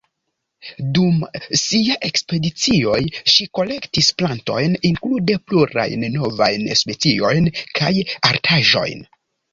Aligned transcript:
Dum 0.97 1.19
sia 1.63 1.97
ekspedicioj 2.09 2.95
ŝi 3.33 3.47
kolektis 3.59 4.09
plantojn, 4.23 4.79
inklude 4.91 5.37
plurajn 5.51 6.07
novajn 6.17 6.67
speciojn, 6.83 7.51
kaj 7.81 7.93
artaĵojn. 8.33 9.07